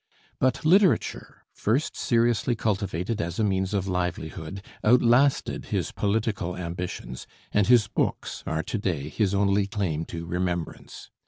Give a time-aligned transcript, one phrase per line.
[0.39, 7.67] But literature, first seriously cultivated as a means of livelihood, outlasted his political ambitions, and
[7.67, 11.11] his books are to day his only claim to remembrance.